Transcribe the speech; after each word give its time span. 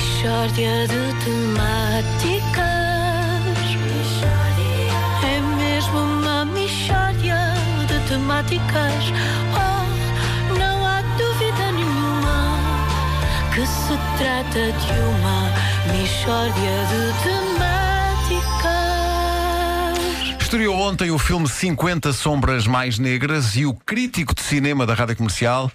Mishória 0.00 0.88
de 0.88 1.12
temáticas. 1.24 2.64
É 5.22 5.40
mesmo 5.58 5.98
uma 5.98 6.46
mishória 6.46 7.36
de 7.86 8.08
temáticas. 8.08 9.04
Oh, 9.52 9.84
não 10.58 10.86
há 10.86 11.02
dúvida 11.18 11.72
nenhuma 11.72 12.56
que 13.54 13.66
se 13.66 13.98
trata 14.16 14.72
de 14.72 14.92
uma 15.10 15.52
mishória 15.92 16.76
de 16.88 17.12
temáticas. 17.22 18.40
Estreou 20.40 20.76
ontem 20.76 21.10
o 21.10 21.18
filme 21.18 21.46
50 21.46 22.14
Sombras 22.14 22.66
Mais 22.66 22.98
Negras 22.98 23.54
e 23.54 23.66
o 23.66 23.74
crítico 23.74 24.34
de 24.34 24.40
cinema 24.40 24.86
da 24.86 24.94
Rádio 24.94 25.16
Comercial, 25.16 25.70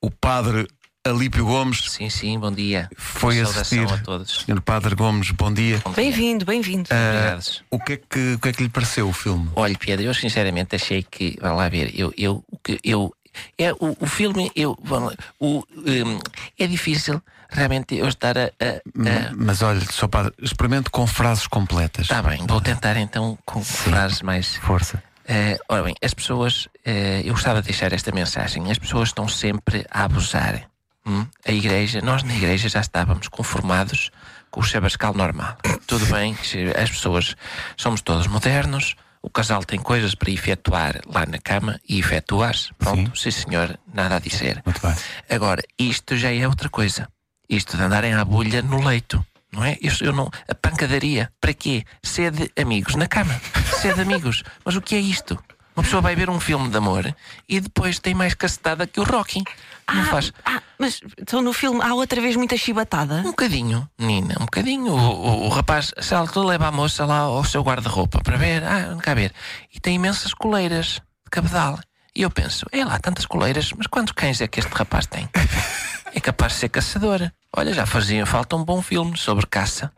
o 0.00 0.08
padre 0.08 0.68
Alípio 1.08 1.44
Gomes, 1.44 1.90
Sim, 1.90 2.08
sim, 2.08 2.38
bom 2.38 2.50
dia. 2.50 2.88
foi 2.96 3.38
assistir. 3.38 3.84
a 3.92 3.98
todos. 3.98 4.42
Senhor 4.46 4.58
Padre 4.62 4.94
Gomes, 4.94 5.30
bom 5.32 5.52
dia. 5.52 5.78
Bom. 5.84 5.92
Bem-vindo, 5.92 6.46
bem-vindo. 6.46 6.88
Obrigados. 6.90 7.62
O 7.70 7.78
que, 7.78 7.92
é 7.92 7.96
que, 7.98 8.32
o 8.32 8.38
que 8.38 8.48
é 8.48 8.52
que 8.54 8.62
lhe 8.62 8.70
pareceu 8.70 9.06
o 9.06 9.12
filme? 9.12 9.50
Olha, 9.54 9.76
Pedro, 9.78 10.06
eu 10.06 10.14
sinceramente 10.14 10.74
achei 10.76 11.02
que. 11.02 11.36
Vá 11.42 11.52
lá 11.52 11.68
ver, 11.68 11.92
eu. 11.94 12.10
eu, 12.16 12.42
o 12.50 12.56
que- 12.58 12.80
eu 12.82 13.14
é, 13.58 13.70
o, 13.74 13.94
o 14.00 14.06
filme, 14.06 14.50
eu. 14.56 14.78
Lá, 14.88 15.12
o, 15.38 15.62
hum, 15.76 16.18
é 16.58 16.66
difícil 16.66 17.22
realmente 17.50 17.94
eu 17.96 18.08
estar 18.08 18.38
a. 18.38 18.44
a- 18.44 18.48
a- 18.48 19.32
Mas 19.36 19.60
olha, 19.60 19.82
só 19.90 20.08
Padre, 20.08 20.32
experimente 20.40 20.88
com 20.88 21.06
frases 21.06 21.46
completas. 21.46 22.08
Tá 22.08 22.22
bem, 22.22 22.46
vou 22.46 22.62
tentar 22.62 22.96
então 22.96 23.36
com 23.44 23.62
frases 23.62 24.22
mais. 24.22 24.56
Força. 24.56 25.02
Eh, 25.28 25.58
ora 25.68 25.82
bem, 25.82 25.94
as 26.02 26.14
pessoas, 26.14 26.66
eh, 26.82 27.20
eu 27.26 27.34
gostava 27.34 27.60
de 27.60 27.66
deixar 27.68 27.92
esta 27.92 28.10
mensagem: 28.10 28.70
as 28.70 28.78
pessoas 28.78 29.10
estão 29.10 29.28
sempre 29.28 29.84
a 29.90 30.04
abusar. 30.04 30.62
Hum? 31.06 31.26
A 31.46 31.52
igreja, 31.52 32.00
nós 32.00 32.22
na 32.22 32.34
igreja 32.34 32.68
já 32.68 32.80
estávamos 32.80 33.28
conformados 33.28 34.10
com 34.50 34.60
o 34.60 34.62
chabascal 34.62 35.12
normal. 35.14 35.56
Tudo 35.86 36.06
bem, 36.06 36.36
as 36.80 36.90
pessoas 36.90 37.36
somos 37.76 38.00
todos 38.00 38.26
modernos, 38.26 38.96
o 39.24 39.30
casal 39.30 39.64
tem 39.64 39.80
coisas 39.80 40.14
para 40.14 40.30
efetuar 40.30 41.00
lá 41.06 41.24
na 41.24 41.38
cama 41.38 41.80
e 41.88 41.98
efetua-as. 41.98 42.70
Pronto, 42.78 43.18
sim. 43.18 43.30
senhor, 43.30 43.78
nada 43.92 44.16
a 44.16 44.18
dizer. 44.18 44.62
Muito 44.66 44.80
bem. 44.80 44.94
Agora, 45.30 45.62
isto 45.78 46.14
já 46.14 46.30
é 46.30 46.46
outra 46.46 46.68
coisa. 46.68 47.08
Isto 47.48 47.76
de 47.76 47.82
andarem 47.82 48.12
à 48.12 48.22
bolha 48.22 48.60
no 48.60 48.84
leito. 48.84 49.24
Não 49.50 49.64
é? 49.64 49.78
Eu, 49.80 49.92
eu 50.02 50.12
não. 50.12 50.30
A 50.46 50.54
pancadaria. 50.54 51.32
Para 51.40 51.54
quê? 51.54 51.84
Sede 52.02 52.50
amigos 52.54 52.96
na 52.96 53.06
cama. 53.06 53.40
Sede 53.80 54.02
amigos. 54.02 54.42
Mas 54.62 54.76
o 54.76 54.82
que 54.82 54.94
é 54.94 55.00
isto? 55.00 55.42
Uma 55.74 55.82
pessoa 55.82 56.02
vai 56.02 56.14
ver 56.14 56.28
um 56.28 56.38
filme 56.38 56.68
de 56.68 56.76
amor 56.76 57.16
e 57.48 57.60
depois 57.60 57.98
tem 57.98 58.14
mais 58.14 58.34
cacetada 58.34 58.86
que 58.86 59.00
o 59.00 59.04
Rocky. 59.04 59.42
Não 59.92 60.04
faz. 60.06 60.32
Ah, 60.44 60.62
mas 60.78 61.00
então 61.20 61.42
no 61.42 61.52
filme 61.52 61.80
há 61.82 61.94
outra 61.94 62.20
vez 62.20 62.36
muita 62.36 62.56
chibatada? 62.56 63.16
Um 63.16 63.30
bocadinho, 63.30 63.88
menina, 63.98 64.34
um 64.40 64.44
bocadinho. 64.44 64.92
O, 64.92 64.98
o, 64.98 65.46
o 65.46 65.48
rapaz 65.48 65.92
saltou, 66.00 66.44
leva 66.44 66.68
a 66.68 66.72
moça 66.72 67.04
lá 67.04 67.18
ao 67.18 67.44
seu 67.44 67.62
guarda-roupa 67.62 68.20
para 68.22 68.36
ver. 68.36 68.64
Ah, 68.64 68.88
não 68.88 68.98
cá 68.98 69.14
ver. 69.14 69.32
E 69.72 69.78
tem 69.80 69.96
imensas 69.96 70.32
coleiras 70.32 71.00
de 71.24 71.30
cabedal. 71.30 71.78
E 72.16 72.22
eu 72.22 72.30
penso, 72.30 72.64
é 72.70 72.84
lá, 72.84 72.96
tantas 72.98 73.26
coleiras, 73.26 73.72
mas 73.76 73.88
quantos 73.88 74.12
cães 74.12 74.40
é 74.40 74.46
que 74.46 74.60
este 74.60 74.72
rapaz 74.72 75.04
tem? 75.06 75.28
É 76.14 76.20
capaz 76.20 76.52
de 76.52 76.58
ser 76.60 76.68
caçador. 76.68 77.28
Olha, 77.56 77.74
já 77.74 77.86
fazia 77.86 78.24
falta 78.24 78.54
um 78.54 78.64
bom 78.64 78.80
filme 78.80 79.16
sobre 79.18 79.46
caça. 79.46 79.92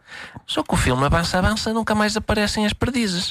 Só 0.47 0.63
que 0.63 0.73
o 0.73 0.77
filme 0.79 1.05
avança, 1.05 1.37
avança, 1.37 1.75
nunca 1.75 1.95
mais 1.95 2.17
aparecem 2.17 2.65
as 2.65 2.73
perdizes. 2.73 3.31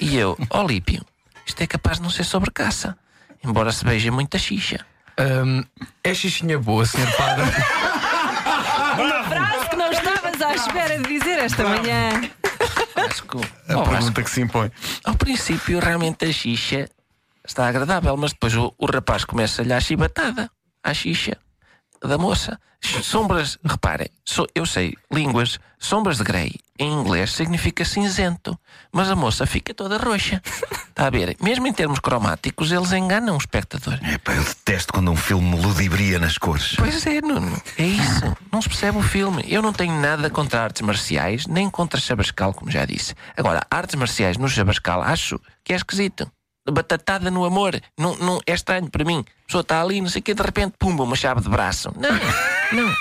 E 0.00 0.16
eu, 0.16 0.36
Olípio, 0.48 1.04
isto 1.44 1.60
é 1.60 1.66
capaz 1.66 1.98
de 1.98 2.02
não 2.02 2.10
ser 2.10 2.24
sobre 2.24 2.50
caça. 2.50 2.96
Embora 3.44 3.70
se 3.70 3.84
veja 3.84 4.10
muita 4.10 4.38
xixa. 4.38 4.84
Hum, 5.18 5.64
é 6.04 6.14
xixinha 6.14 6.58
boa, 6.58 6.84
senhor 6.84 7.10
padre. 7.16 7.44
Frase 9.28 9.70
que 9.70 9.76
não 9.76 9.90
estavas 9.90 10.42
à 10.42 10.54
espera 10.54 10.98
de 10.98 11.08
dizer 11.18 11.38
esta 11.38 11.64
manhã. 11.64 12.20
Que, 12.20 13.72
A 13.72 13.78
oh, 13.78 13.84
pergunta 13.84 14.22
que 14.22 14.30
se 14.30 14.40
impõe. 14.40 14.70
Ao 15.04 15.14
princípio, 15.14 15.78
realmente 15.80 16.24
a 16.24 16.32
xixa 16.32 16.88
está 17.44 17.68
agradável, 17.68 18.16
mas 18.16 18.32
depois 18.32 18.54
o, 18.54 18.74
o 18.78 18.86
rapaz 18.86 19.24
começa-lhe 19.24 19.72
a 19.72 19.80
chibatada, 19.80 20.50
à 20.82 20.92
xixa 20.94 21.36
da 22.02 22.18
moça. 22.18 22.58
Sombras, 23.02 23.58
reparem, 23.64 24.08
so- 24.24 24.46
eu 24.54 24.64
sei, 24.66 24.94
línguas, 25.10 25.58
sombras 25.78 26.18
de 26.18 26.24
grey 26.24 26.52
em 26.78 26.92
inglês 26.92 27.32
significa 27.32 27.84
cinzento, 27.84 28.58
mas 28.92 29.10
a 29.10 29.16
moça 29.16 29.46
fica 29.46 29.74
toda 29.74 29.98
roxa. 29.98 30.40
Está 30.88 31.06
a 31.06 31.10
ver? 31.10 31.36
Mesmo 31.40 31.66
em 31.66 31.72
termos 31.72 31.98
cromáticos, 31.98 32.72
eles 32.72 32.92
enganam 32.92 33.34
o 33.34 33.38
espectador. 33.38 33.98
Epá, 34.02 34.34
eu 34.34 34.44
detesto 34.44 34.92
quando 34.92 35.10
um 35.10 35.16
filme 35.16 35.56
ludibria 35.56 36.18
nas 36.18 36.38
cores. 36.38 36.74
Pois 36.76 37.06
é, 37.06 37.20
Nuno, 37.20 37.60
é 37.78 37.84
isso. 37.84 38.36
Não 38.52 38.62
se 38.62 38.68
percebe 38.68 38.98
o 38.98 39.02
filme. 39.02 39.44
Eu 39.46 39.60
não 39.60 39.72
tenho 39.72 40.00
nada 40.00 40.30
contra 40.30 40.62
artes 40.62 40.82
marciais, 40.82 41.46
nem 41.46 41.68
contra 41.68 42.00
Chabascal, 42.00 42.54
como 42.54 42.70
já 42.70 42.84
disse. 42.84 43.14
Agora, 43.36 43.66
artes 43.70 43.94
marciais 43.94 44.36
no 44.36 44.48
Chabascal 44.48 45.02
acho 45.02 45.40
que 45.62 45.72
é 45.72 45.76
esquisito. 45.76 46.30
Batatada 46.68 47.30
no 47.30 47.44
amor. 47.44 47.80
Não, 47.98 48.16
não, 48.16 48.40
é 48.46 48.52
estranho 48.52 48.90
para 48.90 49.04
mim. 49.04 49.24
A 49.44 49.46
pessoa 49.46 49.62
está 49.62 49.80
ali, 49.80 50.00
não 50.00 50.08
sei 50.08 50.20
o 50.20 50.22
quê, 50.22 50.34
de 50.34 50.42
repente, 50.42 50.74
pumba, 50.78 51.04
uma 51.04 51.14
chave 51.14 51.40
de 51.40 51.48
braço. 51.48 51.92
Não, 51.96 52.10
não. 52.72 52.92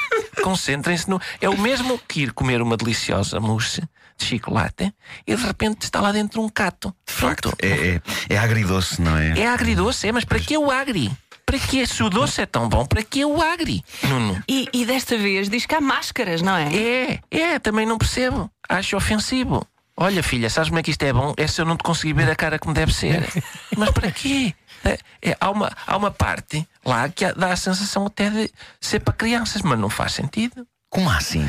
Concentrem-se 0.45 1.09
no. 1.09 1.19
É 1.41 1.49
o 1.49 1.57
mesmo 1.57 1.99
que 2.07 2.21
ir 2.21 2.31
comer 2.31 2.61
uma 2.61 2.77
deliciosa 2.77 3.39
mousse 3.39 3.81
de 4.15 4.25
chocolate 4.25 4.93
e 5.25 5.35
de 5.35 5.43
repente 5.43 5.81
está 5.81 5.99
lá 5.99 6.11
dentro 6.11 6.39
um 6.39 6.47
cato. 6.47 6.95
Pronto. 7.17 7.51
É, 7.59 7.67
é, 7.67 8.01
é 8.29 8.37
agridoce, 8.37 9.01
não 9.01 9.17
é? 9.17 9.39
É 9.39 9.47
agridoce, 9.47 10.07
é, 10.07 10.11
mas 10.11 10.23
para 10.23 10.39
que 10.39 10.55
o 10.55 10.69
agri? 10.69 11.11
Para 11.47 11.57
que 11.57 11.87
se 11.87 12.03
o 12.03 12.11
doce 12.11 12.41
é 12.41 12.45
tão 12.45 12.69
bom? 12.69 12.85
Para 12.85 13.01
que 13.01 13.25
o 13.25 13.41
agri? 13.41 13.83
Nuno. 14.03 14.39
E, 14.47 14.69
e 14.71 14.85
desta 14.85 15.17
vez 15.17 15.49
diz 15.49 15.65
que 15.65 15.73
há 15.73 15.81
máscaras, 15.81 16.43
não 16.43 16.55
é? 16.55 16.69
É, 16.75 17.19
é, 17.31 17.57
também 17.57 17.87
não 17.87 17.97
percebo. 17.97 18.47
Acho 18.69 18.95
ofensivo. 18.95 19.65
Olha, 19.97 20.21
filha, 20.21 20.47
sabes 20.49 20.69
como 20.69 20.79
é 20.79 20.83
que 20.83 20.91
isto 20.91 21.01
é 21.03 21.11
bom? 21.11 21.33
É 21.37 21.47
se 21.47 21.59
eu 21.59 21.65
não 21.65 21.75
te 21.75 21.83
conseguir 21.83 22.13
ver 22.13 22.29
a 22.29 22.35
cara 22.35 22.59
como 22.59 22.75
deve 22.75 22.93
ser. 22.93 23.27
Mas 23.75 23.89
para 23.89 24.11
quê? 24.11 24.53
É, 24.85 24.99
é, 25.31 25.37
há, 25.39 25.49
uma, 25.49 25.71
há 25.87 25.97
uma 25.97 26.11
parte 26.11 26.67
lá 26.85 27.09
que 27.09 27.31
dá 27.33 27.51
a 27.51 27.55
sensação 27.55 28.05
até 28.05 28.29
de 28.29 28.51
ser 28.79 28.99
para 28.99 29.13
crianças, 29.13 29.61
mas 29.63 29.79
não 29.79 29.89
faz 29.89 30.13
sentido. 30.13 30.65
Como 30.89 31.09
assim? 31.09 31.45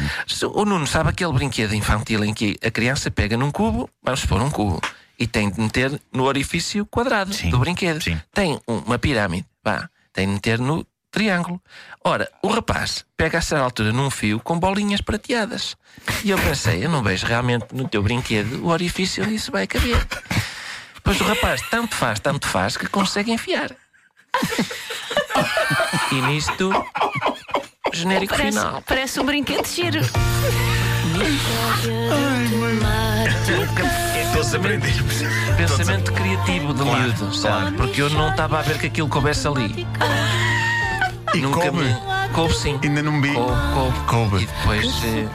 O 0.55 0.65
Nuno 0.65 0.87
sabe 0.87 1.11
aquele 1.11 1.33
brinquedo 1.33 1.75
infantil 1.75 2.25
em 2.25 2.33
que 2.35 2.59
a 2.65 2.71
criança 2.71 3.11
pega 3.11 3.37
num 3.37 3.51
cubo, 3.53 3.89
vamos 4.03 4.21
supor 4.21 4.41
um 4.43 4.51
cubo, 4.51 4.81
e 5.19 5.27
tem 5.27 5.51
de 5.51 5.61
meter 5.61 6.01
no 6.13 6.25
orifício 6.25 6.85
quadrado 6.87 7.33
Sim, 7.33 7.51
do 7.51 7.59
brinquedo. 7.59 8.03
sim. 8.03 8.21
Tem 8.33 8.59
um- 8.67 8.79
uma 8.79 8.99
pirâmide, 8.99 9.47
vá, 9.63 9.89
tem 10.13 10.27
de 10.27 10.33
meter 10.33 10.59
no 10.59 10.85
triângulo. 11.13 11.63
Ora, 12.05 12.29
o 12.43 12.49
rapaz 12.49 13.05
pega 13.17 13.39
a 13.39 13.41
certa 13.43 13.65
altura 13.65 13.93
num 13.93 14.11
fio 14.11 14.41
com 14.41 14.59
bolinhas 14.59 15.01
prateadas. 15.01 15.77
E 16.25 16.31
eu 16.31 16.39
pensei, 16.39 16.85
eu 16.85 16.91
não 16.91 17.03
vejo 17.03 17.27
realmente 17.27 17.67
no 17.73 17.87
teu 17.89 18.03
brinquedo 18.03 18.65
o 18.65 18.69
orifício 18.69 19.23
onde 19.25 19.35
isso 19.37 19.53
vai 19.53 19.67
caber. 19.67 20.05
Pois 21.07 21.21
o 21.21 21.25
rapaz 21.25 21.63
tanto 21.71 21.95
faz, 21.95 22.19
tanto 22.21 22.47
faz 22.49 22.77
que 22.77 22.87
consegue 22.89 23.31
enfiar. 23.33 23.71
E 26.13 26.21
nisto, 26.23 26.71
genérico 27.93 28.35
Parece, 28.37 28.59
final. 28.59 28.83
parece 28.87 29.21
um 29.21 29.25
brinquedo 29.25 29.63
de 29.63 29.71
giro. 29.71 30.01
Aprendermos. 34.55 35.15
Pensamento 35.57 36.13
criativo 36.13 36.73
de 36.75 36.83
Claro, 36.83 37.03
miúdo, 37.03 37.35
sabe? 37.35 37.57
claro. 37.61 37.77
Porque 37.77 38.03
eu 38.03 38.11
não 38.11 38.31
estava 38.31 38.59
a 38.59 38.63
ver 38.63 38.79
que 38.79 38.87
aquilo 38.87 39.09
coubesse 39.09 39.47
ali. 39.49 39.87
E 41.35 41.39
Nunca 41.41 41.61
coube. 41.63 41.79
me. 41.85 42.16
Coube 42.37 42.55
sim. 42.55 42.79
Ainda 42.83 43.03
não 43.03 43.19
vi. 43.23 43.33
Coube, 43.33 43.51
coube. 43.73 43.99
Coube. 44.07 44.43
E 44.43 44.47
depois 44.47 44.87
eh, 45.05 45.27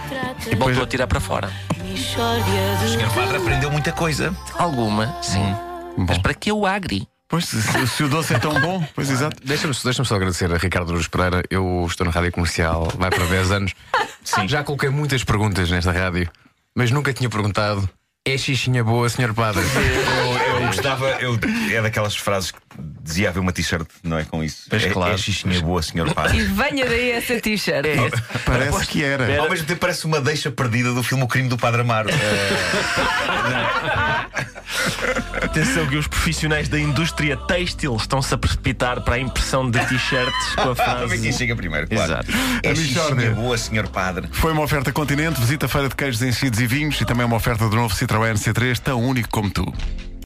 depois- 0.51 0.59
voltou 0.75 0.83
a 0.83 0.87
tirar 0.87 1.07
para 1.07 1.19
fora. 1.19 1.51
O 1.81 2.87
senhor 2.87 3.09
padre 3.15 3.37
aprendeu 3.37 3.71
muita 3.71 3.91
coisa. 3.91 4.31
Alguma, 4.55 5.17
sim. 5.23 5.43
Mas 5.97 6.19
para 6.19 6.35
que 6.35 6.51
o 6.51 6.63
agri? 6.63 7.07
Pois, 7.27 7.45
se, 7.45 7.87
se 7.87 8.03
o 8.03 8.07
doce 8.07 8.35
é 8.35 8.39
tão 8.39 8.53
bom, 8.61 8.85
pois 8.93 9.09
exato. 9.09 9.37
Deixa-me 9.43 9.73
deixa 9.83 10.03
só 10.03 10.15
agradecer 10.15 10.53
a 10.53 10.57
Ricardo 10.57 10.93
Luz 10.93 11.07
Pereira. 11.07 11.41
Eu 11.49 11.83
estou 11.89 12.05
na 12.05 12.11
rádio 12.11 12.31
comercial, 12.33 12.87
vai 12.95 13.09
para 13.09 13.25
10 13.25 13.51
anos. 13.51 13.73
Sim. 14.23 14.47
Já 14.47 14.63
coloquei 14.63 14.89
muitas 14.89 15.23
perguntas 15.23 15.71
nesta 15.71 15.91
rádio, 15.91 16.29
mas 16.75 16.91
nunca 16.91 17.11
tinha 17.13 17.29
perguntado: 17.31 17.89
é 18.23 18.37
xixinha 18.37 18.83
boa, 18.83 19.09
senhor 19.09 19.33
padre? 19.33 19.63
Eu, 20.61 20.67
eu 20.67 20.67
gostava, 20.67 21.07
eu, 21.21 21.39
é 21.71 21.81
daquelas 21.81 22.15
frases 22.15 22.51
que 22.51 22.57
dizia 23.03 23.29
haver 23.29 23.39
uma 23.39 23.51
t-shirt, 23.51 23.87
não 24.03 24.17
é 24.17 24.23
com 24.23 24.43
isso? 24.43 24.63
Pois 24.69 24.83
é, 24.83 24.89
claro. 24.89 25.13
é 25.13 25.17
xixinha 25.17 25.59
boa, 25.61 25.81
senhor 25.81 26.07
E 26.07 26.13
padre. 26.13 26.43
venha 26.43 26.85
daí 26.85 27.11
essa 27.11 27.39
t-shirt. 27.39 27.85
Parece 28.45 28.87
que 28.87 29.03
era. 29.03 29.41
Ao 29.41 29.49
mesmo 29.49 29.65
tempo 29.65 29.79
parece 29.79 30.05
uma 30.05 30.21
deixa 30.21 30.51
perdida 30.51 30.93
do 30.93 31.03
filme 31.03 31.23
O 31.23 31.27
Crime 31.27 31.49
do 31.49 31.57
Padre 31.57 31.81
Amaro. 31.81 32.09
Atenção 35.41 35.85
que 35.87 35.97
os 35.97 36.07
profissionais 36.07 36.69
da 36.69 36.79
indústria 36.79 37.35
têxtil 37.35 37.95
estão-se 37.95 38.33
a 38.33 38.37
precipitar 38.37 39.01
para 39.01 39.15
a 39.15 39.19
impressão 39.19 39.69
de 39.69 39.79
t-shirts 39.85 40.55
com 40.55 40.69
a 40.69 40.71
é 40.71 40.75
frase. 40.75 41.33
chega 41.33 41.55
primeiro? 41.55 41.87
Claro. 41.87 42.11
Exato. 42.13 42.31
É 42.63 42.75
xixinha 42.75 43.31
boa, 43.31 43.57
senhor 43.57 43.87
padre. 43.89 44.29
Foi 44.31 44.51
uma 44.53 44.61
oferta 44.63 44.91
Continente, 44.91 45.39
visita 45.39 45.65
a 45.65 45.69
feira 45.69 45.89
de 45.89 45.95
queijos 45.95 46.21
enchidos 46.21 46.59
e 46.59 46.67
vinhos 46.67 46.99
e 47.01 47.05
também 47.05 47.25
uma 47.25 47.35
oferta 47.35 47.67
do 47.67 47.75
novo 47.75 47.93
Citroën 47.95 48.33
C3, 48.35 48.77
tão 48.79 49.01
único 49.01 49.29
como 49.29 49.49
tu. 49.49 49.73